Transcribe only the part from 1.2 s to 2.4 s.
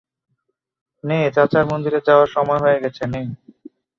চাচার মন্দিরে যাওয়ার